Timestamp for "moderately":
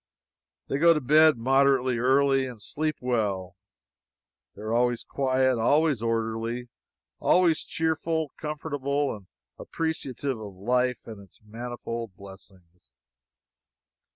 1.37-1.99